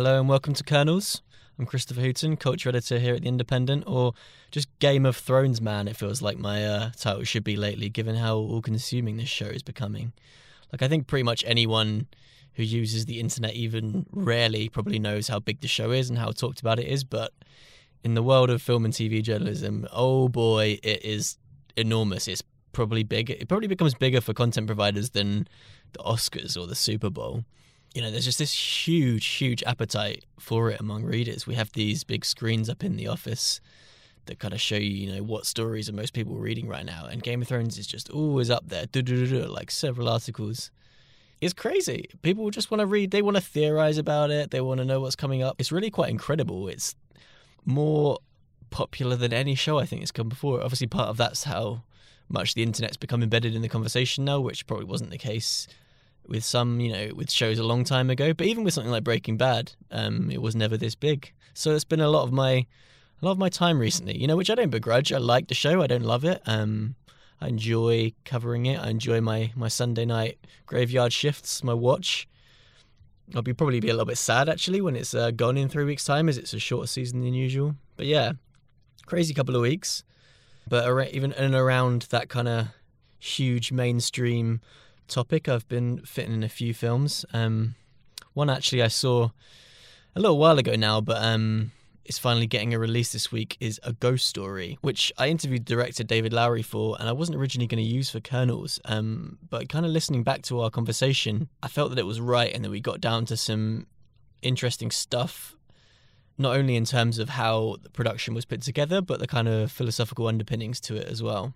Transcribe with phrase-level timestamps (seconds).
[0.00, 1.20] Hello and welcome to Kernels.
[1.58, 4.14] I'm Christopher Hooton, culture editor here at The Independent, or
[4.50, 8.16] just Game of Thrones man, it feels like my uh, title should be lately, given
[8.16, 10.14] how all consuming this show is becoming.
[10.72, 12.06] Like, I think pretty much anyone
[12.54, 16.30] who uses the internet even rarely probably knows how big the show is and how
[16.30, 17.34] talked about it is, but
[18.02, 21.36] in the world of film and TV journalism, oh boy, it is
[21.76, 22.26] enormous.
[22.26, 23.28] It's probably big.
[23.28, 25.46] It probably becomes bigger for content providers than
[25.92, 27.44] the Oscars or the Super Bowl
[27.94, 31.46] you know, there's just this huge, huge appetite for it among readers.
[31.46, 33.60] We have these big screens up in the office
[34.26, 37.06] that kind of show you, you know, what stories are most people reading right now.
[37.06, 38.86] And Game of Thrones is just always up there,
[39.48, 40.70] like several articles.
[41.40, 42.08] It's crazy.
[42.22, 45.00] People just want to read, they want to theorize about it, they want to know
[45.00, 45.56] what's coming up.
[45.58, 46.68] It's really quite incredible.
[46.68, 46.94] It's
[47.64, 48.18] more
[48.70, 50.62] popular than any show I think has come before.
[50.62, 51.82] Obviously, part of that's how
[52.28, 55.66] much the internet's become embedded in the conversation now, which probably wasn't the case
[56.26, 58.32] with some, you know, with shows a long time ago.
[58.32, 61.32] But even with something like Breaking Bad, um, it was never this big.
[61.54, 62.66] So it's been a lot of my, a
[63.22, 64.16] lot of my time recently.
[64.16, 65.12] You know, which I don't begrudge.
[65.12, 65.82] I like the show.
[65.82, 66.40] I don't love it.
[66.46, 66.94] Um,
[67.40, 68.78] I enjoy covering it.
[68.78, 71.64] I enjoy my my Sunday night graveyard shifts.
[71.64, 72.28] My watch.
[73.34, 75.84] I'll be probably be a little bit sad actually when it's uh, gone in three
[75.84, 77.76] weeks' time, as it's a shorter season than usual.
[77.96, 78.32] But yeah,
[79.06, 80.04] crazy couple of weeks.
[80.68, 82.68] But even and around that kind of
[83.18, 84.60] huge mainstream
[85.10, 87.26] topic, I've been fitting in a few films.
[87.32, 87.74] Um,
[88.32, 89.30] one actually I saw
[90.14, 91.72] a little while ago now, but um,
[92.04, 96.02] is finally getting a release this week is A Ghost Story, which I interviewed director
[96.02, 98.80] David Lowery for, and I wasn't originally going to use for Kernels.
[98.84, 102.52] Um, but kind of listening back to our conversation, I felt that it was right
[102.52, 103.86] and that we got down to some
[104.42, 105.56] interesting stuff,
[106.38, 109.70] not only in terms of how the production was put together, but the kind of
[109.70, 111.54] philosophical underpinnings to it as well.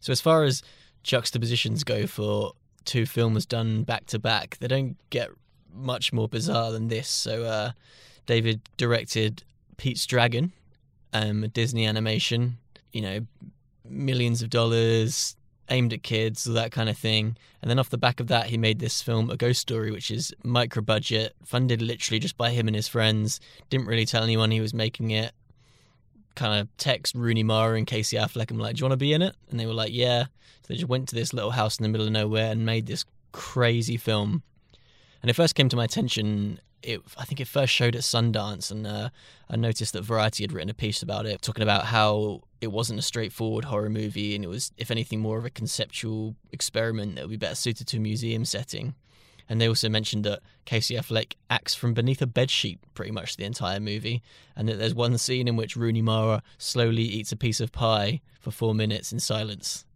[0.00, 0.62] So, as far as
[1.02, 2.52] juxtapositions go for
[2.84, 4.56] two films done back to back.
[4.58, 5.30] They don't get
[5.72, 7.08] much more bizarre than this.
[7.08, 7.72] So uh,
[8.26, 9.42] David directed
[9.76, 10.52] Pete's Dragon,
[11.12, 12.58] um, Disney animation.
[12.92, 13.20] You know,
[13.88, 15.36] millions of dollars
[15.70, 17.36] aimed at kids, all that kind of thing.
[17.60, 20.10] And then off the back of that, he made this film, A Ghost Story, which
[20.10, 23.40] is micro budget, funded literally just by him and his friends.
[23.68, 25.32] Didn't really tell anyone he was making it
[26.38, 29.12] kind of text Rooney Mara and Casey Affleck and like, "Do you want to be
[29.12, 31.78] in it?" And they were like, "Yeah." So they just went to this little house
[31.78, 34.42] in the middle of nowhere and made this crazy film.
[35.22, 36.60] And it first came to my attention.
[36.82, 39.08] It, I think it first showed at Sundance, and uh,
[39.50, 43.00] I noticed that Variety had written a piece about it, talking about how it wasn't
[43.00, 47.22] a straightforward horror movie, and it was, if anything, more of a conceptual experiment that
[47.22, 48.94] would be better suited to a museum setting.
[49.48, 53.44] And they also mentioned that Casey Affleck acts from beneath a bedsheet pretty much the
[53.44, 54.22] entire movie,
[54.54, 58.20] and that there's one scene in which Rooney Mara slowly eats a piece of pie
[58.38, 59.86] for four minutes in silence.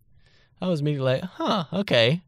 [0.60, 2.22] I was immediately like, huh, okay.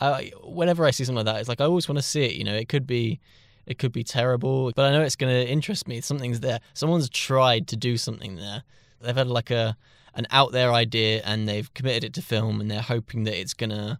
[0.00, 2.36] I, whenever I see something like that, it's like I always want to see it.
[2.36, 3.20] You know, it could be,
[3.66, 6.00] it could be terrible, but I know it's going to interest me.
[6.00, 6.60] Something's there.
[6.72, 8.62] Someone's tried to do something there.
[9.00, 9.76] They've had like a
[10.14, 13.54] an out there idea, and they've committed it to film, and they're hoping that it's
[13.54, 13.98] going to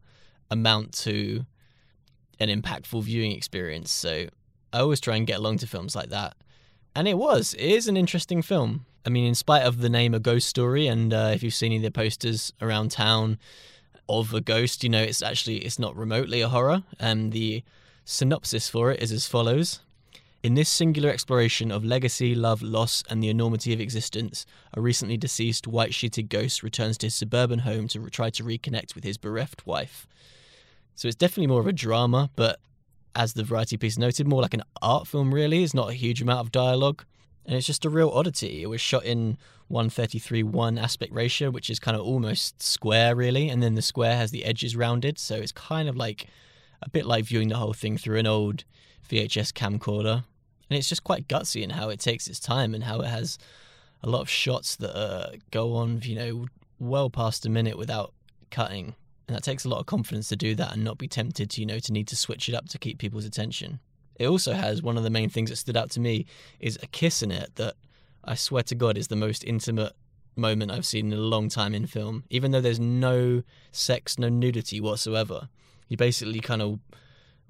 [0.51, 1.45] amount to
[2.41, 3.91] an impactful viewing experience.
[3.91, 4.27] So
[4.73, 6.37] I always try and get along to films like that.
[6.95, 7.55] And it was.
[7.55, 8.87] It is an interesting film.
[9.07, 11.73] I mean, in spite of the name A Ghost Story, and uh, if you've seen
[11.73, 13.39] any of the posters around town
[14.09, 16.83] of a ghost, you know it's actually it's not remotely a horror.
[16.99, 17.63] And the
[18.05, 19.81] synopsis for it is as follows.
[20.43, 25.17] In this singular exploration of legacy, love, loss, and the enormity of existence, a recently
[25.17, 29.19] deceased white sheeted ghost returns to his suburban home to try to reconnect with his
[29.19, 30.07] bereft wife.
[30.99, 32.59] So it's definitely more of a drama, but
[33.15, 35.63] as the variety piece noted, more like an art film, really.
[35.63, 37.05] It's not a huge amount of dialogue.
[37.47, 38.65] And it's just a real oddity.
[38.65, 43.49] It was shot in 133 1 aspect ratio, which is kind of almost square, really.
[43.49, 45.21] And then the square has the edges rounded.
[45.21, 46.27] So it's kind of like
[46.83, 48.65] a bit like viewing the whole thing through an old
[49.09, 50.25] VHS camcorder.
[50.69, 53.39] And it's just quite gutsy in how it takes its time and how it has
[54.03, 56.47] a lot of shots that uh, go on, you know,
[56.81, 58.13] well past a minute without
[58.51, 58.97] cutting.
[59.29, 61.61] And that takes a lot of confidence to do that and not be tempted to,
[61.61, 63.79] you know, to need to switch it up to keep people's attention.
[64.17, 66.25] It also has one of the main things that stood out to me
[66.59, 67.75] is a kiss in it that
[68.25, 69.93] I swear to God, is the most intimate
[70.35, 72.25] moment I've seen in a long time in film.
[72.31, 75.49] Even though there's no sex, no nudity whatsoever,
[75.89, 76.81] you basically kind of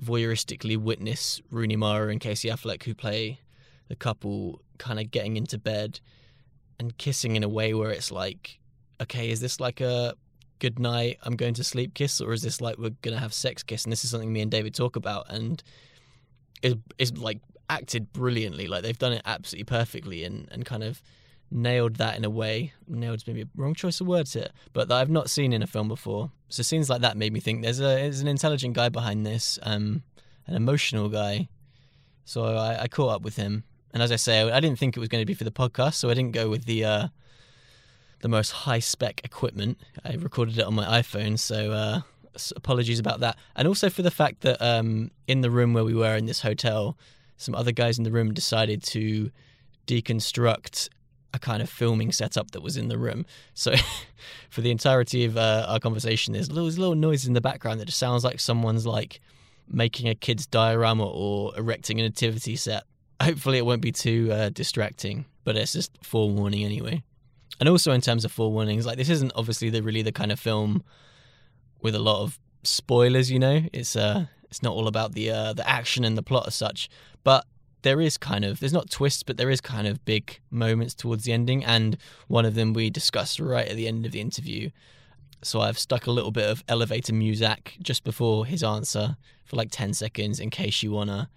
[0.02, 3.40] voyeuristically witness Rooney Mara and Casey Affleck, who play
[3.88, 6.00] the couple, kind of getting into bed
[6.78, 8.58] and kissing in a way where it's like,
[9.00, 10.14] okay, is this like a
[10.58, 13.62] good night, I'm going to sleep kiss, or is this like we're gonna have sex
[13.62, 13.84] kiss?
[13.84, 15.62] And this is something me and David talk about, and
[16.62, 17.40] is is like
[17.70, 18.66] acted brilliantly.
[18.66, 21.02] Like they've done it absolutely perfectly, and and kind of
[21.50, 22.72] nailed that in a way.
[22.86, 25.66] Nailed maybe a wrong choice of words here, but that I've not seen in a
[25.66, 26.30] film before.
[26.48, 29.58] So scenes like that made me think there's a there's an intelligent guy behind this,
[29.62, 30.02] um,
[30.46, 31.48] an emotional guy.
[32.24, 35.00] So I, I caught up with him, and as I say, I didn't think it
[35.00, 36.84] was going to be for the podcast, so I didn't go with the.
[36.84, 37.08] Uh,
[38.20, 39.78] the most high spec equipment.
[40.04, 42.00] I recorded it on my iPhone, so uh,
[42.56, 43.36] apologies about that.
[43.56, 46.42] And also for the fact that um, in the room where we were in this
[46.42, 46.96] hotel,
[47.36, 49.30] some other guys in the room decided to
[49.86, 50.88] deconstruct
[51.34, 53.26] a kind of filming setup that was in the room.
[53.54, 53.74] So
[54.50, 57.80] for the entirety of uh, our conversation, there's little, there's little noises in the background
[57.80, 59.20] that just sounds like someone's like
[59.70, 62.84] making a kid's diorama or erecting a nativity set.
[63.22, 67.02] Hopefully, it won't be too uh, distracting, but it's just forewarning anyway
[67.60, 70.38] and also in terms of forewarnings, like this isn't obviously the really the kind of
[70.38, 70.82] film
[71.82, 73.30] with a lot of spoilers.
[73.30, 76.46] You know, it's uh, it's not all about the uh, the action and the plot
[76.46, 76.88] as such,
[77.24, 77.46] but
[77.82, 81.24] there is kind of there's not twists, but there is kind of big moments towards
[81.24, 81.96] the ending, and
[82.28, 84.70] one of them we discussed right at the end of the interview.
[85.42, 89.70] So I've stuck a little bit of elevator music just before his answer for like
[89.70, 91.30] ten seconds in case you wanna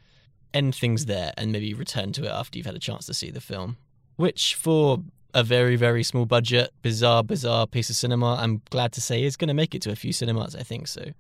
[0.54, 3.30] end things there and maybe return to it after you've had a chance to see
[3.30, 3.78] the film.
[4.16, 8.36] Which for a very very small budget, bizarre bizarre piece of cinema.
[8.36, 10.56] I'm glad to say is going to make it to a few cinemas.
[10.56, 11.12] I think so.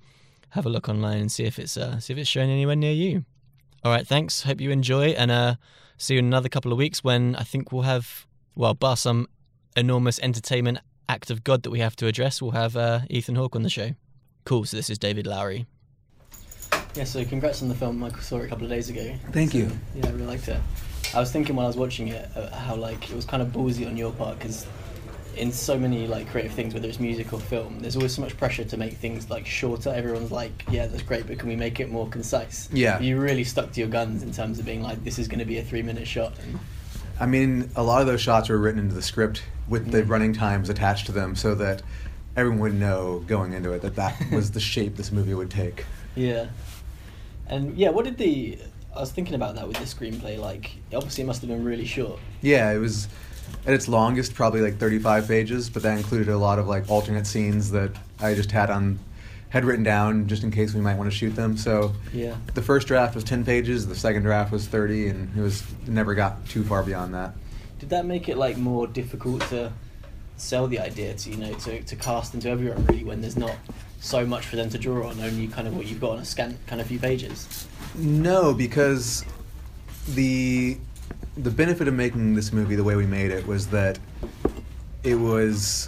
[0.49, 2.91] Have a look online and see if it's uh, see if it's showing anywhere near
[2.91, 3.25] you.
[3.83, 4.43] All right, thanks.
[4.43, 5.55] Hope you enjoy, and uh,
[5.97, 9.27] see you in another couple of weeks when I think we'll have well, bar some
[9.75, 12.41] enormous entertainment act of God that we have to address.
[12.41, 13.91] We'll have uh, Ethan Hawke on the show.
[14.45, 14.65] Cool.
[14.65, 15.65] So this is David Lowery.
[16.95, 17.05] Yeah.
[17.05, 18.03] So congrats on the film.
[18.03, 19.15] I saw it a couple of days ago.
[19.31, 19.71] Thank so, you.
[19.95, 20.59] Yeah, I really liked it.
[21.13, 23.50] I was thinking while I was watching it uh, how like it was kind of
[23.50, 24.65] ballsy on your part because
[25.36, 28.36] in so many like creative things, whether it's music or film, there's always so much
[28.38, 29.89] pressure to make things like shorter.
[29.89, 32.69] Everyone's like, yeah, that's great, but can we make it more concise?
[32.71, 33.00] Yeah.
[33.00, 35.45] You really stuck to your guns in terms of being like, this is going to
[35.45, 36.33] be a three minute shot.
[37.19, 40.09] I mean, a lot of those shots were written into the script with the mm.
[40.09, 41.83] running times attached to them, so that
[42.36, 45.86] everyone would know going into it that that was the shape this movie would take.
[46.15, 46.48] Yeah.
[47.48, 48.57] And yeah, what did the
[48.95, 50.38] I was thinking about that with the screenplay.
[50.38, 52.19] Like, obviously, it must have been really short.
[52.41, 53.07] Yeah, it was
[53.65, 57.27] at its longest, probably like 35 pages, but that included a lot of like alternate
[57.27, 58.99] scenes that I just had on
[59.49, 61.57] had written down just in case we might want to shoot them.
[61.57, 65.41] So yeah, the first draft was 10 pages, the second draft was 30, and it
[65.41, 67.33] was it never got too far beyond that.
[67.79, 69.71] Did that make it like more difficult to
[70.38, 73.55] sell the idea to you know to, to cast into everyone really when there's not
[74.01, 76.25] so much for them to draw on, only kind of what you've got on a
[76.25, 77.68] scant kind of few pages?
[77.95, 79.24] No, because
[80.09, 80.77] the
[81.38, 83.98] the benefit of making this movie the way we made it was that
[85.03, 85.88] it was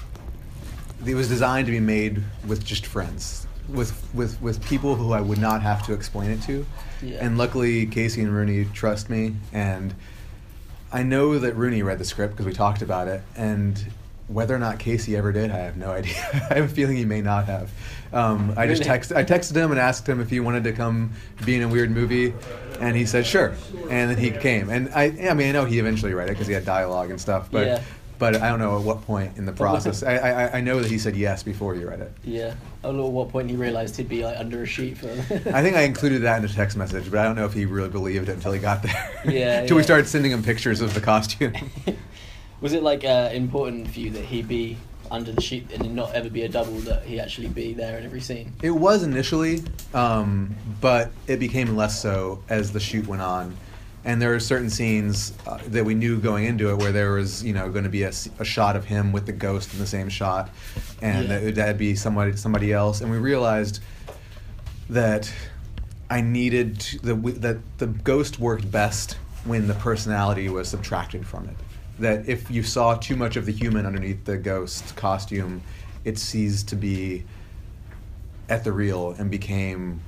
[1.05, 5.21] it was designed to be made with just friends with with with people who I
[5.21, 6.65] would not have to explain it to.
[7.01, 7.17] Yeah.
[7.19, 9.93] And luckily Casey and Rooney trust me and
[10.91, 13.83] I know that Rooney read the script because we talked about it and
[14.27, 16.15] whether or not Casey ever did, I have no idea.
[16.49, 17.71] I have a feeling he may not have.
[18.13, 21.11] Um, I just text, I texted him and asked him if he wanted to come
[21.45, 22.33] be in a weird movie,
[22.79, 23.55] and he said sure.
[23.89, 24.69] And then he came.
[24.69, 27.19] And I, I mean, I know he eventually read it because he had dialogue and
[27.19, 27.49] stuff.
[27.51, 27.81] But, yeah.
[28.19, 30.03] but I don't know at what point in the process.
[30.03, 32.11] I, I, I know that he said yes before he read it.
[32.23, 32.53] Yeah.
[32.83, 35.09] I don't know at what point he realized he'd be like under a sheet for.
[35.09, 37.65] I think I included that in the text message, but I don't know if he
[37.65, 39.11] really believed it until he got there.
[39.25, 39.59] Yeah.
[39.61, 39.79] Until yeah.
[39.79, 41.53] we started sending him pictures of the costume.
[42.63, 44.77] Was it like uh, important for you that he be
[45.11, 48.05] under the sheet and not ever be a double that he actually be there in
[48.05, 48.53] every scene?
[48.61, 53.57] It was initially, um, but it became less so as the shoot went on.
[54.05, 57.43] And there were certain scenes uh, that we knew going into it where there was,
[57.43, 59.87] you know, going to be a, a, shot of him with the ghost in the
[59.87, 60.49] same shot,
[61.01, 61.51] and yeah.
[61.51, 63.01] that would be somebody somebody else.
[63.01, 63.81] And we realized
[64.89, 65.33] that
[66.09, 71.49] I needed to, the that the ghost worked best when the personality was subtracted from
[71.49, 71.55] it
[71.99, 75.61] that if you saw too much of the human underneath the ghost costume,
[76.03, 77.23] it ceased to be
[78.49, 80.01] ethereal and became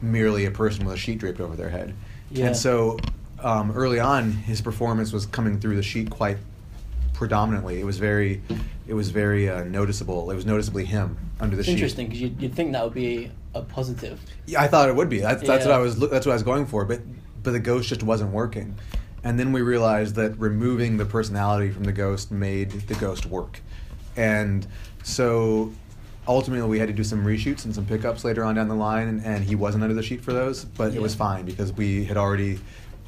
[0.00, 1.94] merely a person with a sheet draped over their head.
[2.30, 2.46] Yeah.
[2.46, 2.98] And so
[3.42, 6.38] um, early on, his performance was coming through the sheet quite
[7.12, 7.80] predominantly.
[7.80, 8.42] It was very,
[8.86, 10.30] it was very uh, noticeable.
[10.30, 11.74] It was noticeably him under the it's sheet.
[11.74, 14.20] Interesting, because you'd, you'd, think that would be a positive.
[14.46, 15.20] Yeah, I thought it would be.
[15.20, 15.48] That's, yeah.
[15.48, 15.98] that's what I was.
[15.98, 16.84] That's what I was going for.
[16.84, 17.00] But
[17.42, 18.74] but the ghost just wasn't working
[19.24, 23.60] and then we realized that removing the personality from the ghost made the ghost work,
[24.16, 24.66] and
[25.02, 25.72] so
[26.28, 29.08] ultimately we had to do some reshoots and some pickups later on down the line,
[29.08, 32.04] and, and he wasn't under the sheet for those, but it was fine because we
[32.04, 32.60] had already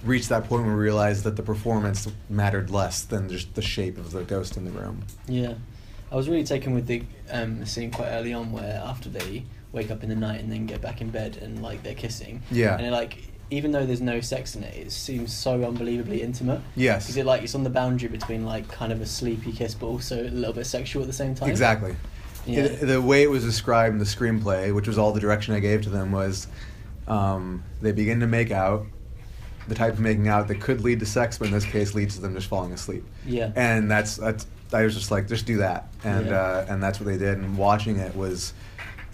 [0.05, 3.97] reached that point where we realized that the performance mattered less than just the shape
[3.99, 5.03] of the ghost in the room.
[5.27, 5.55] Yeah,
[6.11, 9.91] I was really taken with the um, scene quite early on where after they wake
[9.91, 12.43] up in the night and then get back in bed and like they're kissing.
[12.51, 12.77] Yeah.
[12.77, 13.19] And it, like
[13.51, 16.61] even though there's no sex in it, it seems so unbelievably intimate.
[16.75, 17.05] Yes.
[17.05, 19.87] Because it like it's on the boundary between like kind of a sleepy kiss but
[19.87, 21.49] also a little bit sexual at the same time.
[21.51, 21.95] Exactly.
[22.47, 22.65] Yeah.
[22.65, 25.61] It- the way it was described in the screenplay, which was all the direction I
[25.61, 26.49] gave to them, was
[27.07, 28.87] um, they begin to make out,
[29.69, 32.15] the type of making out that could lead to sex, but in this case leads
[32.15, 33.05] to them just falling asleep.
[33.27, 33.51] Yeah.
[33.57, 36.41] And that's, that's I was just like, just do that, and Yeah.
[36.41, 37.39] uh, and that's what they did.
[37.39, 38.53] And watching it was,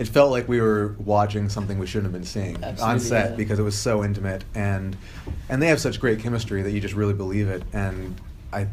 [0.03, 3.37] it felt like we were watching something we shouldn't have been seeing on set yeah.
[3.37, 4.97] because it was so intimate, and
[5.49, 7.63] and they have such great chemistry that you just really believe it.
[7.73, 8.21] And
[8.53, 8.67] I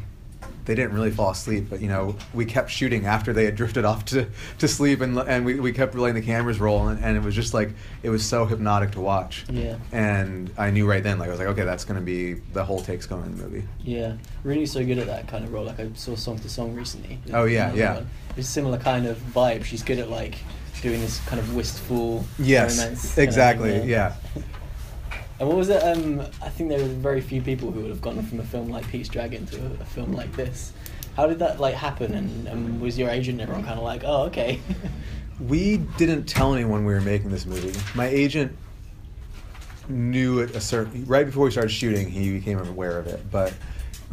[0.66, 3.86] they didn't really fall asleep, but you know, we kept shooting after they had drifted
[3.86, 7.16] off to, to sleep, and and we, we kept letting the cameras roll, and, and
[7.16, 7.70] it was just like
[8.02, 9.46] it was so hypnotic to watch.
[9.52, 9.78] Yeah.
[9.92, 12.82] And I knew right then, like I was like, okay, that's gonna be the whole
[12.82, 13.68] takes going in the movie.
[13.84, 15.66] Yeah, Rooney's so good at that kind of role.
[15.66, 17.20] Like I saw Song to Song recently.
[17.34, 17.96] Oh, yeah, yeah.
[17.96, 18.10] one.
[18.36, 19.64] It's a similar kind of vibe.
[19.64, 20.36] She's good at like
[20.82, 23.02] doing this kind of wistful Yes, romance.
[23.02, 23.84] kind of exactly.
[23.84, 24.16] yeah.
[25.40, 25.82] And what was it?
[25.82, 28.70] Um, I think there were very few people who would have gone from a film
[28.70, 30.74] like Pete's Dragon to a, a film like this.
[31.16, 32.14] How did that like happen?
[32.14, 34.60] And, and was your agent and everyone kind of like, oh, okay?
[35.40, 37.72] We didn't tell anyone we were making this movie.
[37.96, 38.58] My agent
[39.88, 42.10] knew it a certain right before we started shooting.
[42.10, 43.54] He became aware of it, but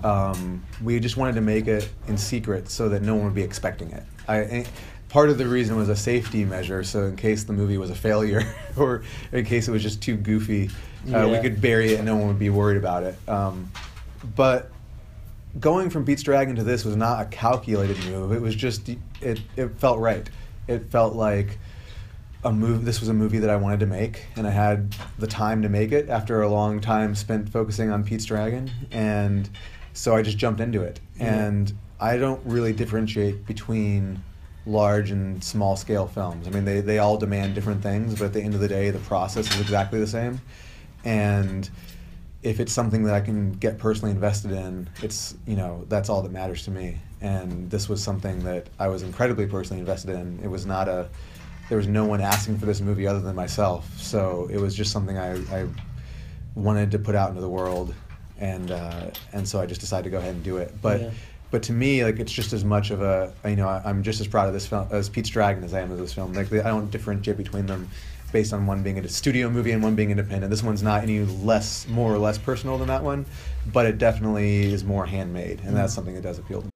[0.05, 3.43] um, we just wanted to make it in secret so that no one would be
[3.43, 4.05] expecting it.
[4.29, 4.67] I,
[5.09, 7.95] part of the reason was a safety measure, so in case the movie was a
[7.95, 8.43] failure
[8.77, 10.71] or in case it was just too goofy,
[11.13, 13.17] uh, we could bury it and no one would be worried about it.
[13.29, 13.71] Um,
[14.35, 14.71] but
[15.61, 18.33] going from Pete's Dragon to this was not a calculated move.
[18.33, 18.89] It was just
[19.21, 19.41] it.
[19.57, 20.29] It felt right.
[20.67, 21.59] It felt like
[22.45, 22.85] a move.
[22.85, 25.69] This was a movie that I wanted to make, and I had the time to
[25.69, 29.49] make it after a long time spent focusing on Pete's Dragon, and
[29.93, 31.01] so I just jumped into it.
[31.17, 31.35] Yeah.
[31.35, 34.23] And I don't really differentiate between
[34.67, 36.47] large and small scale films.
[36.47, 38.91] I mean, they, they all demand different things, but at the end of the day,
[38.91, 40.41] the process is exactly the same.
[41.05, 41.69] And
[42.43, 46.23] if it's something that I can get personally invested in, it's you know that's all
[46.23, 46.99] that matters to me.
[47.21, 50.41] And this was something that I was incredibly personally invested in.
[50.43, 51.09] It was not a
[51.69, 54.93] there was no one asking for this movie other than myself, so it was just
[54.93, 55.67] something I, I
[56.55, 57.95] wanted to put out into the world,
[58.39, 60.75] and uh, and so I just decided to go ahead and do it.
[60.81, 61.11] But Yeah.
[61.51, 64.21] But to me, like it's just as much of a you know I, I'm just
[64.21, 66.33] as proud of this film as Pete's Dragon as I am of this film.
[66.33, 67.89] Like I don't differentiate between them
[68.33, 70.51] based on one being a studio movie and one being independent.
[70.51, 73.25] This one's not any less, more or less personal than that one,
[73.73, 75.97] but it definitely is more handmade, and that's mm.
[75.97, 76.76] something that does appeal to me.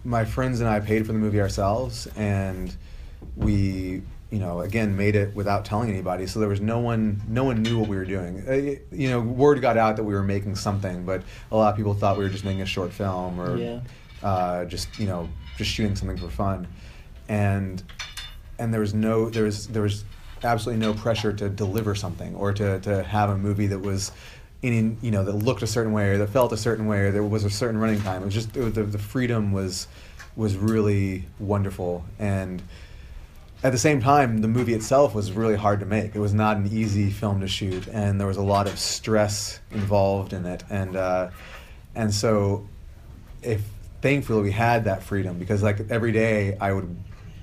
[0.05, 2.75] my friends and I paid for the movie ourselves and
[3.37, 6.27] we you know again made it without telling anybody.
[6.27, 8.43] So there was no one no one knew what we were doing.
[8.47, 8.53] Uh,
[8.95, 11.21] you know word got out that we were making something but
[11.51, 13.79] a lot of people thought we were just making a short film or Yeah.
[14.21, 16.67] uh, just you know just shooting something for fun.
[17.29, 17.81] And
[18.59, 20.03] and there was no there was there was
[20.45, 24.11] absolutely no pressure to deliver something or to, to have a movie that was
[24.61, 27.11] in you know that looked a certain way or that felt a certain way or
[27.11, 29.87] there was a certain running time it was just it was, the, the freedom was
[30.37, 32.61] was really wonderful and
[33.63, 36.15] at the same time, the movie itself was really hard to make.
[36.15, 39.61] It was not an easy film to shoot, and there was a lot of stress
[39.71, 40.63] involved in it.
[40.69, 41.29] And uh,
[41.95, 42.67] and so,
[43.41, 43.61] if
[44.01, 46.93] thankfully we had that freedom because like every day I would,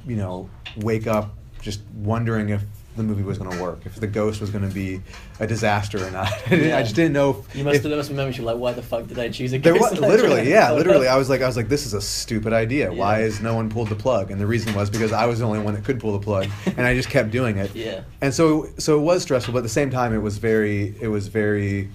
[0.06, 2.62] you know, wake up just wondering if
[2.96, 5.00] the movie was going to work, if the ghost was going to be
[5.38, 6.30] a disaster or not.
[6.50, 6.76] Yeah.
[6.78, 7.44] I just didn't know.
[7.54, 9.58] You must if- have, must moments you're like, why the fuck did I choose a
[9.58, 9.92] there ghost?
[9.92, 11.06] was literally, yeah, literally.
[11.06, 12.92] I was like, I was like, this is a stupid idea.
[12.92, 14.30] Why is no one pulled the plug?
[14.30, 16.48] And the reason was because I was the only one that could pull the plug,
[16.66, 17.74] and I just kept doing it.
[17.74, 18.02] Yeah.
[18.20, 21.08] And so, so it was stressful, but at the same time, it was very, it
[21.08, 21.88] was very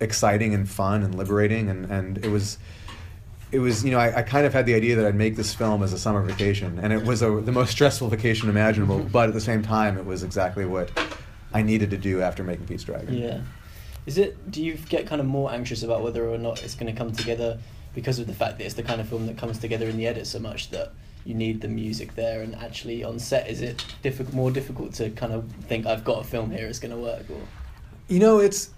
[0.00, 2.58] exciting and fun and liberating, and and it was.
[3.56, 5.54] It was, you know, I, I kind of had the idea that I'd make this
[5.54, 8.98] film as a summer vacation, and it was a, the most stressful vacation imaginable.
[9.10, 10.90] But at the same time, it was exactly what
[11.54, 13.14] I needed to do after making Pete's Dragon.
[13.14, 13.40] Yeah.
[14.04, 14.50] Is it?
[14.50, 17.12] Do you get kind of more anxious about whether or not it's going to come
[17.12, 17.58] together
[17.94, 20.06] because of the fact that it's the kind of film that comes together in the
[20.06, 20.92] edit so much that
[21.24, 23.48] you need the music there and actually on set?
[23.48, 26.78] Is it difficult, more difficult to kind of think I've got a film here, it's
[26.78, 27.24] going to work?
[27.30, 27.40] Or
[28.08, 28.68] You know, it's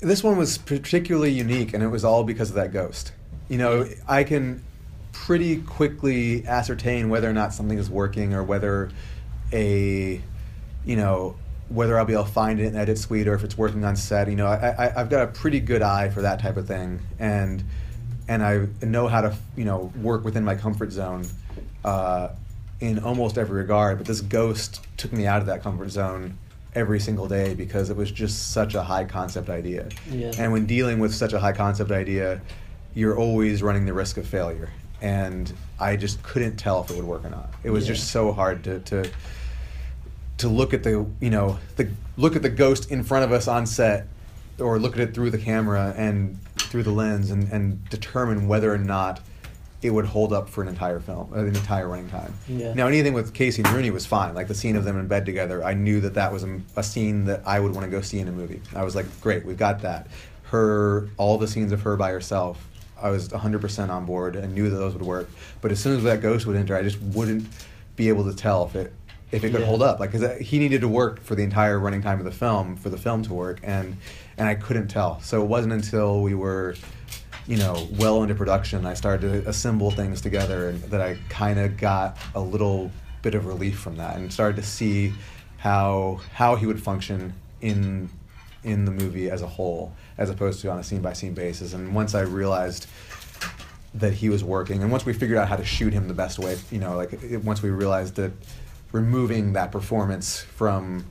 [0.00, 3.12] this one was particularly unique, and it was all because of that ghost.
[3.52, 4.64] You know, I can
[5.12, 8.90] pretty quickly ascertain whether or not something is working, or whether
[9.52, 10.22] a,
[10.86, 11.36] you know,
[11.68, 13.94] whether I'll be able to find it in Edit Suite or if it's working on
[13.94, 14.30] set.
[14.30, 17.00] You know, I, I, I've got a pretty good eye for that type of thing,
[17.18, 17.62] and
[18.26, 21.26] and I know how to you know work within my comfort zone.
[21.84, 22.30] Uh,
[22.80, 26.38] in almost every regard, but this ghost took me out of that comfort zone
[26.74, 29.90] every single day because it was just such a high concept idea.
[30.10, 30.32] Yeah.
[30.38, 32.40] And when dealing with such a high concept idea,
[32.94, 34.68] you're always running the risk of failure.
[35.00, 37.52] And I just couldn't tell if it would work or not.
[37.64, 37.94] It was Yeah.
[37.94, 39.10] just so hard to, to
[40.38, 43.46] to look at the you know the look at the ghost in front of us
[43.48, 44.06] on set
[44.58, 48.72] or look at it through the camera and through the lens and, and determine whether
[48.72, 49.20] or not
[49.82, 52.32] it would hold up for an entire film, uh, an entire running time.
[52.46, 52.72] Yeah.
[52.72, 54.32] Now, anything with Casey and Rooney was fine.
[54.34, 56.84] Like the scene of them in bed together, I knew that that was a, a
[56.84, 58.62] scene that I would want to go see in a movie.
[58.76, 60.06] I was like, great, we've got that.
[60.44, 62.64] Her, all the scenes of her by herself,
[63.02, 65.28] I was 100% on board and knew that those would work.
[65.60, 67.46] But as soon as that ghost would enter, I just wouldn't
[67.96, 68.92] be able to tell if it
[69.32, 69.66] if it could Yeah.
[69.66, 69.98] hold up.
[69.98, 72.76] Like, because uh, he needed to work for the entire running time of the film
[72.76, 73.96] for the film to work, and
[74.36, 75.20] and I couldn't tell.
[75.22, 76.74] So it wasn't until we were
[77.48, 81.58] you know, well into production, I started to assemble things together, and that I kind
[81.58, 85.12] of got a little bit of relief from that, and started to see
[85.56, 88.10] how how he would function in
[88.62, 91.72] in the movie as a whole, as opposed to on a scene by scene basis.
[91.74, 92.86] And once I realized
[93.94, 96.38] that he was working, and once we figured out how to shoot him the best
[96.38, 98.32] way, you know, like it, once we realized that
[98.92, 101.04] removing that performance from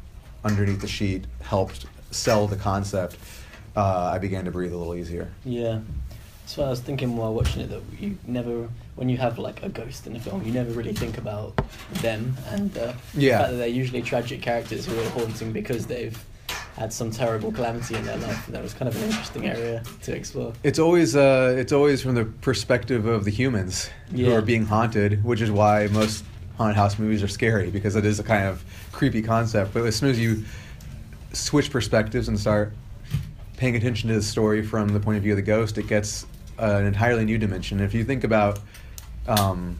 [0.43, 3.17] underneath the sheet helped sell the concept,
[3.75, 5.31] uh, I began to breathe a little easier.
[5.45, 5.79] Yeah.
[6.47, 9.69] So I was thinking while watching it that you never, when you have like a
[9.69, 11.53] ghost in a film, you never really think about
[12.01, 13.37] them and uh, Yeah.
[13.37, 16.17] the fact that they're usually tragic characters who are haunting because they've
[16.77, 18.47] had some terrible calamity in their life.
[18.47, 20.53] And that was kind of an interesting area to explore.
[20.63, 25.23] It's always uh, it's always from the perspective of the humans who are being haunted,
[25.23, 26.23] which is why most
[26.57, 29.73] haunted house movies are scary because it is a kind of creepy concept.
[29.73, 30.43] But as soon as you
[31.33, 32.73] switch perspectives and start
[33.57, 36.25] paying attention to the story from the point of view of the ghost, it gets
[36.59, 37.79] uh, an entirely new dimension.
[37.79, 38.59] If you think about
[39.27, 39.77] um,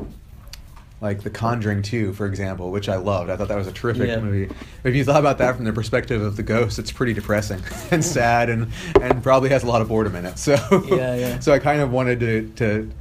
[1.01, 3.31] like The Conjuring 2, for example, which I loved.
[3.31, 4.19] I thought that was a terrific Yeah.
[4.19, 4.53] movie.
[4.83, 7.59] But if you thought about that from the perspective of the ghost, it's pretty depressing
[7.91, 8.67] and sad and,
[9.01, 10.37] and probably has a lot of boredom in it.
[10.37, 10.53] So
[10.89, 11.39] Yeah, yeah.
[11.45, 12.91] so I kind of wanted to, to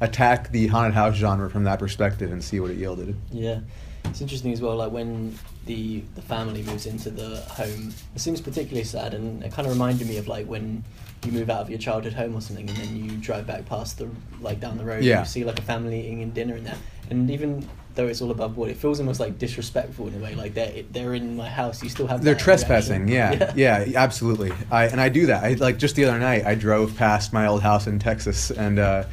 [0.00, 3.16] attack the haunted house genre from that perspective and see what it yielded.
[3.32, 3.58] Yeah,
[4.04, 4.76] it's interesting as well.
[4.76, 9.52] Like when the the family moves into the home, it seems particularly sad, and it
[9.52, 10.84] kind of reminded me of like when
[11.26, 13.98] you move out of your childhood home or something, and then you drive back past
[13.98, 14.08] the
[14.40, 15.18] like down the road, Yeah.
[15.18, 16.78] and you see like a family eating dinner in there,
[17.10, 20.34] and even though it's all above board, it feels almost like disrespectful in a way.
[20.34, 23.06] Like they're they're in my house, you still have They're trespassing.
[23.06, 23.58] reaction.
[23.58, 24.52] Yeah, yeah, absolutely.
[24.70, 25.44] I and I do that.
[25.44, 26.46] I like just the other night.
[26.46, 29.04] I drove past my old house in Texas, and uh,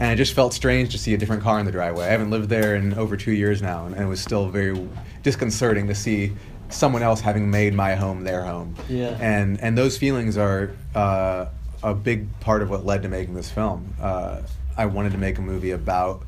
[0.00, 2.06] and it just felt strange to see a different car in the driveway.
[2.06, 4.88] I haven't lived there in over two years now, and, and it was still very
[5.22, 6.32] disconcerting to see
[6.70, 8.74] someone else having made my home their home.
[8.88, 9.16] Yeah.
[9.20, 11.46] And and those feelings are uh,
[11.82, 13.94] a big part of what led to making this film.
[14.00, 14.40] Uh,
[14.76, 16.24] I wanted to make a movie about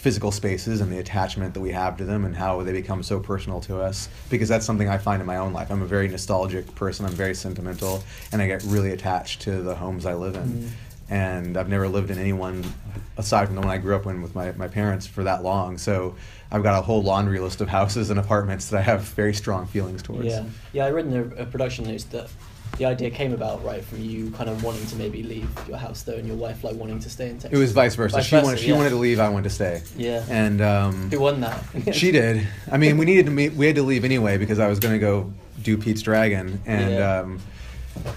[0.00, 3.20] physical spaces and the attachment that we have to them and how they become so
[3.20, 5.70] personal to us because that's something I find in my own life.
[5.70, 7.04] I'm a very nostalgic person.
[7.04, 10.48] I'm very sentimental and I get really attached to the homes I live in.
[10.48, 10.68] Mm.
[11.10, 12.64] And I've never lived in anyone
[13.18, 15.76] aside from the one I grew up in with my, my parents for that long.
[15.76, 16.14] So
[16.50, 19.66] I've got a whole laundry list of houses and apartments that I have very strong
[19.66, 20.28] feelings towards.
[20.28, 20.86] Yeah, yeah.
[20.86, 22.30] I read in the uh, production notes that
[22.80, 26.02] the idea came about right from you kind of wanting to maybe leave your house
[26.02, 27.52] though, and your wife like wanting to stay in Texas.
[27.52, 28.16] It was vice versa.
[28.16, 28.76] Vice she versa, wanted she yeah.
[28.76, 29.20] wanted to leave.
[29.20, 29.82] I wanted to stay.
[29.98, 30.24] Yeah.
[30.30, 31.62] And um, Who won that?
[31.94, 32.48] she did.
[32.72, 33.52] I mean, we needed to meet.
[33.52, 35.30] We had to leave anyway because I was going to go
[35.62, 37.18] do Pete's Dragon, and Yeah.
[37.20, 37.40] um,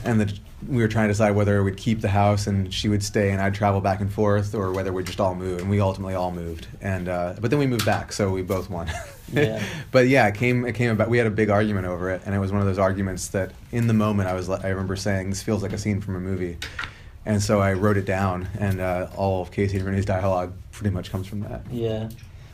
[0.06, 0.34] and the,
[0.67, 3.41] we were trying to decide whether we'd keep the house and she would stay and
[3.41, 5.62] I'd travel back and forth, or whether we'd just all move.
[5.62, 6.67] And we ultimately all moved.
[6.82, 8.91] And uh, but then we moved back, so we both won.
[9.32, 9.63] Yeah.
[9.91, 11.10] but yeah, it came it came about.
[11.10, 13.52] We had a big argument over it, and it was one of those arguments that
[13.71, 16.19] in the moment I was I remember saying this feels like a scene from a
[16.19, 16.58] movie.
[17.26, 20.93] And so I wrote it down, and uh, all of Casey and Rooney's dialogue pretty
[20.93, 21.62] much comes from that.
[21.71, 22.10] Yeah,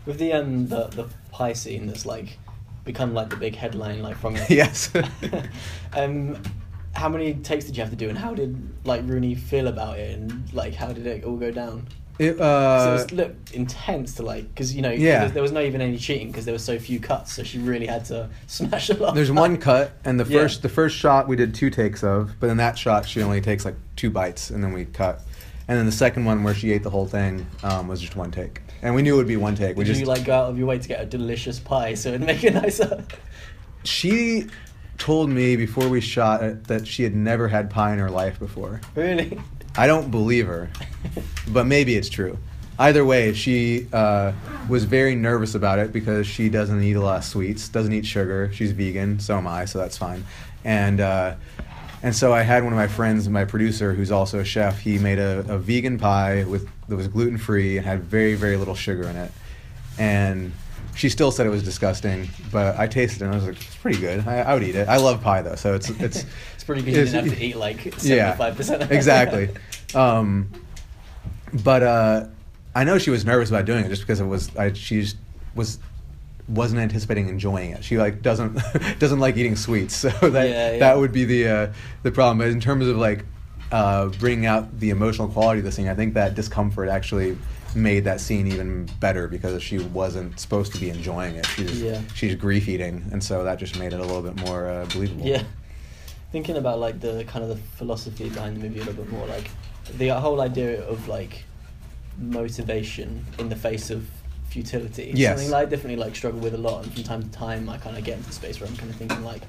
[0.05, 2.37] with the um the the pie scene that's like
[2.83, 4.49] become like the big headline like from it.
[4.49, 4.91] yes.
[5.93, 6.41] um,
[6.99, 9.97] how many takes did you have to do, and how did like Rooney feel about
[9.99, 11.87] it, and like how did it all go down?
[12.19, 15.29] It, uh, it was looked intense to like because you know Yeah.
[15.29, 17.85] there, was, not even any cheating because there were so few cuts, so she really
[17.87, 19.15] had to smash a lot.
[19.15, 20.41] There's one cut, and the Yeah.
[20.41, 23.39] first the first shot we did two takes of, but in that shot she only
[23.39, 25.21] takes like two bites, and then we cut.
[25.69, 28.31] And then the second one where she ate the whole thing um, was just one
[28.31, 29.77] take, and we knew it would be one take.
[29.77, 31.93] We Did just you like go out of your way to get a delicious pie
[31.93, 33.05] so it'd make it nicer?
[33.85, 34.47] she
[34.99, 38.37] told me before we shot it that she had never had pie in her life
[38.39, 38.81] before.
[38.95, 39.39] really?
[39.77, 40.69] I don't believe her,
[41.47, 42.37] but maybe it's true.
[42.77, 44.31] Either way, she uh,
[44.69, 48.05] was very nervous about it because she doesn't eat a lot of sweets, doesn't eat
[48.05, 48.51] sugar.
[48.53, 50.25] She's vegan, so am I, so that's fine.
[50.63, 51.35] And uh,
[52.01, 54.79] and so I had one of my friends, my producer, who's also a chef.
[54.79, 58.57] He made a, a vegan pie with that was gluten free and had very very
[58.57, 59.31] little sugar in it.
[59.97, 60.53] And
[60.95, 63.75] she still said it was disgusting, but I tasted it and I was like, it's
[63.77, 64.27] pretty good.
[64.27, 64.87] I, I would eat it.
[64.89, 66.95] I love pie though, so it's it's It's pretty good.
[66.95, 68.91] It's- didn't to eat like seventy-five percent.
[68.91, 69.49] exactly.
[69.95, 70.51] Um,
[71.63, 72.27] but uh,
[72.75, 75.17] I know she was nervous about doing it just because it was I, she just
[75.55, 75.79] was
[76.47, 77.83] wasn't anticipating enjoying it.
[77.83, 78.57] She like doesn't
[78.99, 80.79] doesn't like eating sweets, so that Yeah, yeah.
[80.79, 82.37] that would be the uh, the problem.
[82.39, 83.25] But in terms of like
[83.71, 87.37] uh, bringing out the emotional quality of the scene, I think that discomfort actually
[87.75, 91.45] made that scene even better because she wasn't supposed to be enjoying it.
[91.45, 92.01] She's Yeah.
[92.15, 95.25] she's grief eating, and so that just made it a little bit more uh, believable.
[95.25, 95.43] Yeah.
[96.31, 99.25] Thinking about like the kind of the philosophy behind the movie a little bit more,
[99.27, 99.49] like
[99.97, 101.43] the whole idea of like
[102.17, 104.07] motivation in the face of
[104.49, 105.11] futility.
[105.15, 105.39] Yes.
[105.39, 107.97] Something I definitely like struggle with a lot, and from time to time I kind
[107.97, 109.41] of get into space where I'm kind of thinking like,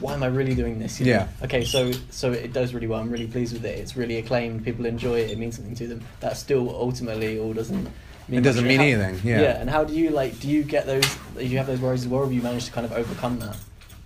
[0.00, 0.98] why am I really doing this?
[1.00, 1.12] You know?
[1.12, 1.28] Yeah.
[1.44, 3.00] Okay, so so it does really well.
[3.00, 3.78] I'm really pleased with it.
[3.78, 4.64] It's really acclaimed.
[4.64, 5.30] People enjoy it.
[5.30, 6.02] It means something to them.
[6.20, 7.88] That still ultimately all doesn't.
[8.30, 8.68] It doesn't much.
[8.68, 9.40] mean How- anything, yeah.
[9.42, 9.60] Yeah.
[9.60, 10.38] And how do you like?
[10.40, 11.04] Do you get those?
[11.36, 12.20] Do you have those worries as well?
[12.20, 13.56] Or have you managed to kind of overcome that?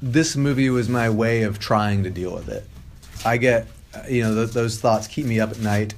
[0.02, 2.66] this movie was my way of trying to deal with it.
[3.24, 3.66] I get,
[4.06, 5.94] you know, th- those thoughts keep me up at night.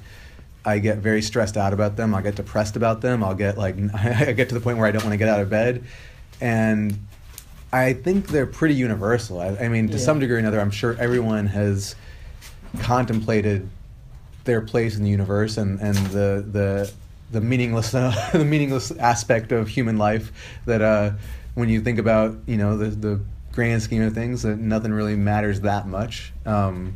[0.63, 2.15] I get very stressed out about them.
[2.15, 3.21] I'll get depressed about them.
[3.21, 5.41] I'll get like, I get to the point where I don't want to get out
[5.41, 5.83] of bed.
[6.39, 7.05] And
[7.71, 9.39] I think they're pretty universal.
[9.41, 10.03] I, I mean, to Yeah.
[10.03, 11.95] some degree or another, I'm sure everyone has
[12.79, 13.67] contemplated
[14.45, 16.91] their place in the universe and, and the, the,
[17.31, 20.31] the meaningless, uh, the meaningless aspect of human life
[20.65, 21.11] that, uh,
[21.55, 23.19] when you think about, you know, the, the
[23.51, 26.31] grand scheme of things, that nothing really matters that much.
[26.45, 26.95] Um,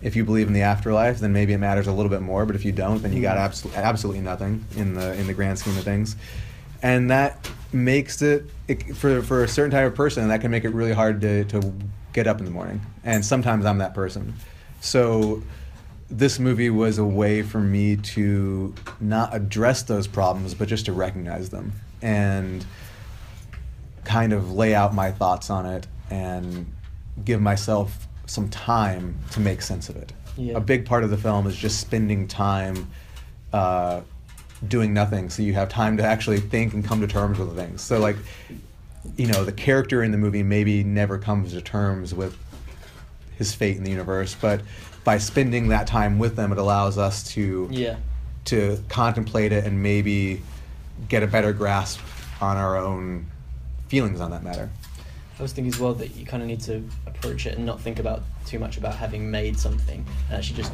[0.00, 2.46] if you believe in the afterlife, then maybe it matters a little bit more.
[2.46, 5.58] But if you don't, then you got absolutely absolutely nothing in the in the grand
[5.58, 6.14] scheme of things,
[6.84, 10.64] and that makes it, it for for a certain type of person that can make
[10.64, 11.74] it really hard to to
[12.12, 12.80] get up in the morning.
[13.02, 14.34] And sometimes I'm that person.
[14.80, 15.42] So
[16.10, 20.92] this movie was a way for me to not address those problems, but just to
[20.92, 22.64] recognize them and
[24.04, 26.70] kind of lay out my thoughts on it and
[27.24, 30.12] give myself some time to make sense of it.
[30.36, 30.58] Yeah.
[30.58, 32.90] A big part of the film is just spending time
[33.52, 34.02] uh,
[34.68, 37.80] doing nothing, so you have time to actually think and come to terms with things.
[37.82, 38.16] So, like,
[39.16, 42.36] you know, the character in the movie maybe never comes to terms with
[43.36, 44.60] his fate in the universe, but
[45.02, 47.96] by spending that time with them, it allows us to Yeah.
[48.46, 50.42] to contemplate it and maybe
[51.08, 51.98] get a better grasp
[52.40, 53.26] on our own
[53.88, 54.68] feelings on that matter.
[55.38, 57.80] I was thinking as well that you kind of need to approach it and not
[57.80, 60.72] think about too much about having made something, and actually just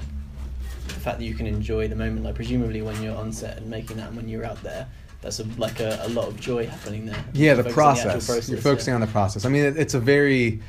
[0.95, 2.25] the fact that you can enjoy the moment.
[2.25, 4.87] Like presumably when you're on set and making that, and when you're out there,
[5.21, 7.25] that's a, like a, a lot of joy happening there.
[7.35, 8.49] Yeah, the Focusing on actual process.
[8.49, 8.97] You're focusing yeah.
[8.97, 9.45] on the process.
[9.45, 10.61] I mean, it, it's a very,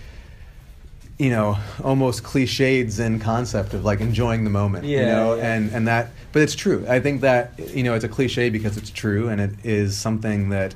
[1.18, 4.86] you know, almost cliched Zen concept of like enjoying the moment.
[4.86, 5.54] you know, yeah.
[5.54, 6.86] and and that, but it's true.
[6.88, 10.50] I think that you know it's a cliche because it's true, and it is something
[10.50, 10.76] that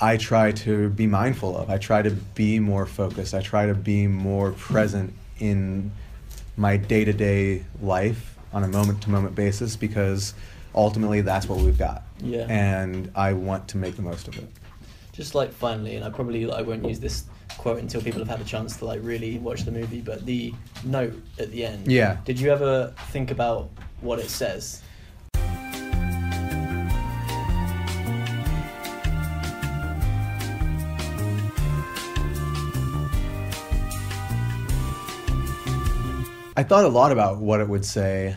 [0.00, 1.70] I try to be mindful of.
[1.70, 3.34] I try to be more focused.
[3.34, 5.90] I try to be more present in
[6.56, 10.34] my day to day life on a moment to moment basis because
[10.74, 12.02] ultimately that's what we've got.
[12.20, 12.46] Yeah.
[12.48, 14.48] And I want to make the most of it.
[15.12, 17.24] Just like finally, and I probably I won't use this
[17.58, 20.00] quote until people have had a chance to like really watch the movie.
[20.00, 21.90] But the note at the end.
[21.90, 22.16] Yeah.
[22.24, 24.82] Did you ever think about what it says?
[36.56, 38.36] I thought a lot about what it would say.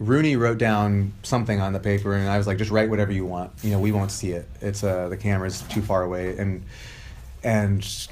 [0.00, 3.24] Rooney wrote down something on the paper, and I was like, "Just write whatever you
[3.24, 3.52] want.
[3.62, 4.48] You know, we won't see it.
[4.60, 6.64] It's uh, the camera's too far away." And
[7.44, 8.08] and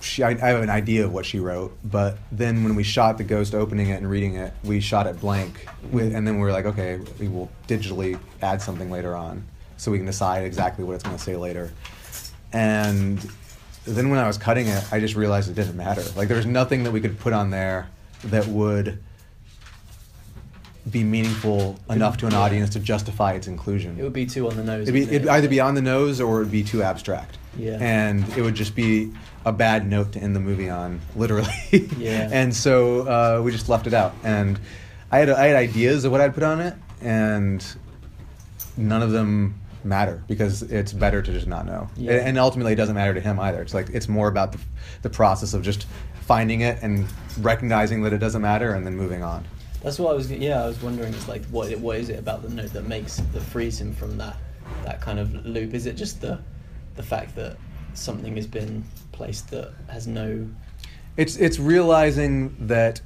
[0.00, 3.18] she, I, I have an idea of what she wrote, but then when we shot
[3.18, 6.42] the ghost opening it and reading it, we shot it blank, with, and then we
[6.42, 9.44] were like, "Okay, we will digitally add something later on,
[9.76, 11.72] so we can decide exactly what it's going to say later."
[12.52, 13.18] And
[13.84, 16.04] then when I was cutting it, I just realized it didn't matter.
[16.14, 17.88] Like there was nothing that we could put on there
[18.30, 18.98] that would
[20.90, 23.98] be meaningful enough to an audience to justify its inclusion.
[23.98, 24.82] It would be too on the nose.
[24.82, 25.28] It'd, be, it'd it?
[25.28, 27.38] either be on the nose or it'd be too abstract.
[27.56, 27.78] Yeah.
[27.80, 29.12] And it would just be
[29.46, 31.48] a bad note to end the movie on, literally.
[31.96, 32.28] Yeah.
[32.30, 34.14] and so uh, we just left it out.
[34.24, 34.58] And
[35.10, 37.64] I had I had ideas of what I'd put on it, and
[38.76, 41.88] none of them matter because it's better to just not know.
[41.96, 42.14] Yeah.
[42.14, 43.62] And ultimately, it doesn't matter to him either.
[43.62, 44.58] It's like it's more about the
[45.02, 45.86] the process of just
[46.26, 47.06] finding it and
[47.40, 49.46] recognizing that it doesn't matter, and then moving on.
[49.82, 50.30] That's what I was.
[50.30, 51.12] Yeah, I was wondering.
[51.12, 54.16] Is like, what what is it about the note that makes that frees him from
[54.18, 54.36] that
[54.84, 55.74] that kind of loop?
[55.74, 56.40] Is it just the
[56.96, 57.56] the fact that
[57.92, 60.48] something has been placed that has no?
[61.16, 63.00] It's it's realizing that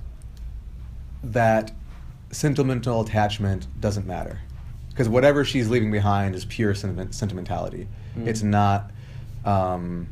[1.24, 1.72] that
[2.30, 4.38] sentimental attachment doesn't matter
[4.90, 7.88] because whatever she's leaving behind is pure sentiment, sentimentality.
[8.16, 8.26] Mm.
[8.26, 8.90] It's not.
[9.44, 10.08] Um,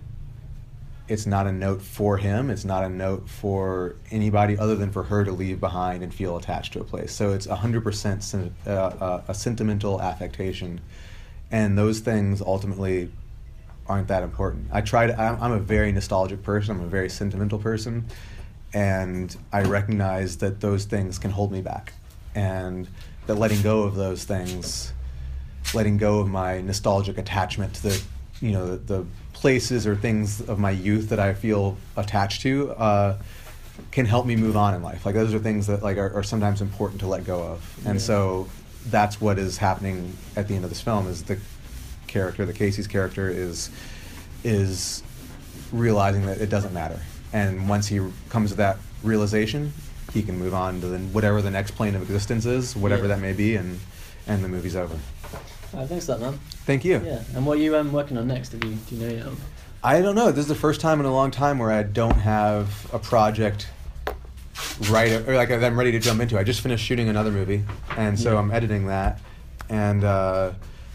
[1.08, 2.50] it's not a note for him.
[2.50, 6.36] It's not a note for anybody other than for her to leave behind and feel
[6.36, 7.12] attached to a place.
[7.12, 10.80] So it's 100% sen- uh, uh, a sentimental affectation.
[11.50, 13.10] And those things ultimately
[13.88, 14.68] aren't that important.
[14.72, 18.06] I try to, I'm, I'm a very nostalgic person, I'm a very sentimental person.
[18.74, 21.92] And I recognize that those things can hold me back.
[22.34, 22.88] And
[23.26, 24.92] that letting go of those things,
[25.72, 28.02] letting go of my nostalgic attachment to the,
[28.40, 29.06] you know, the, the
[29.40, 33.18] places or things of my youth that I feel attached to, uh,
[33.90, 35.04] can help me move on in life.
[35.04, 37.78] Like those are things that like are, are sometimes important to let go of.
[37.84, 38.00] And Yeah.
[38.06, 38.48] so
[38.86, 41.38] that's what is happening at the end of this film is the
[42.06, 43.68] character, the Casey's character is
[44.42, 45.02] is
[45.72, 47.00] realizing that it doesn't matter.
[47.32, 49.72] And once he comes to that realization,
[50.14, 53.08] he can move on to then whatever the next plane of existence is, whatever Yeah.
[53.08, 53.80] that may be, and
[54.28, 54.96] and the movie's over.
[55.74, 56.38] Uh, thanks for that, man.
[56.64, 57.02] Thank you.
[57.04, 57.22] Yeah.
[57.34, 58.52] And what are you um, working on next?
[58.52, 59.26] Have you do you know yet?
[59.84, 60.30] I don't know.
[60.32, 63.68] This is the first time in a long time where I don't have a project
[64.90, 66.38] right or like that I'm ready to jump into.
[66.38, 67.64] I just finished shooting another movie,
[67.96, 68.38] and so Yeah.
[68.38, 69.20] I'm editing that.
[69.68, 70.52] And uh,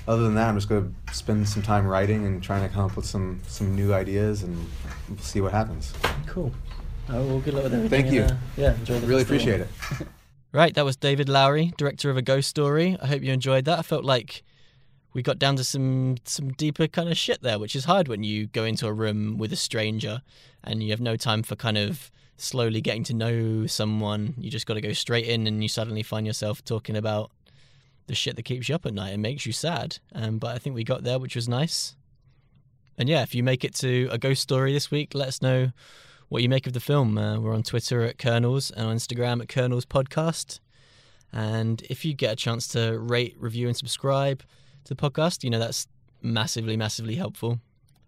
[0.08, 2.86] other than that, I'm just going to spend some time writing and trying to come
[2.86, 4.58] up with some some new ideas, and
[5.10, 5.94] we'll see what happens.
[6.28, 6.52] Cool.
[7.10, 7.90] Oh, well, good luck with everything.
[8.04, 8.22] Thank and, you.
[8.24, 9.68] uh, yeah, enjoy the Really appreciate it.
[10.54, 12.98] Right, that was David Lowery, director of A Ghost Story.
[13.02, 13.80] I hope you enjoyed that.
[13.80, 14.44] I felt like
[15.14, 18.24] we got down to some some deeper kind of shit there, which is hard when
[18.24, 20.22] you go into a room with a stranger
[20.64, 24.34] and you have no time for kind of slowly getting to know someone.
[24.38, 27.32] You just got to go straight in, and you suddenly find yourself talking about
[28.08, 30.00] the shit that keeps you up at night and makes you sad.
[30.14, 31.96] Um, but I think we got there, which was nice.
[32.98, 35.72] And yeah, if you make it to a ghost story this week, let us know
[36.30, 37.18] what you make of the film.
[37.18, 40.60] Uh, we're on Twitter at Kernels and on Instagram at Kernels Podcast.
[41.32, 44.44] And if you get a chance to rate, review, and subscribe
[44.86, 45.88] to the podcast, you know that's
[46.22, 47.60] massively, massively helpful.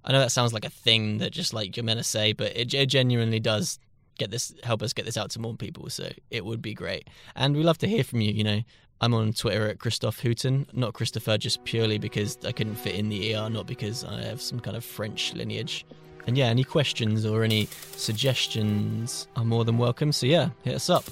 [0.05, 2.55] I know that sounds like a thing that just like you're meant to say, but
[2.55, 3.79] it, it genuinely does
[4.17, 5.89] get this help us get this out to more people.
[5.89, 8.31] So it would be great, and we love to hear from you.
[8.31, 8.61] You know,
[9.01, 13.09] I'm on Twitter at Christoph Hooton, not Christopher, just purely because I couldn't fit in
[13.09, 15.85] the ER, not because I have some kind of French lineage.
[16.25, 20.13] And yeah, any questions or any suggestions are more than welcome.
[20.13, 21.03] So yeah, hit us up.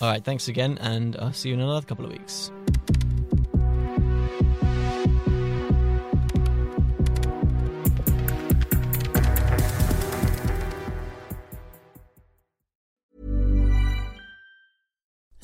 [0.00, 2.50] All right, thanks again, and I'll see you in another couple of weeks.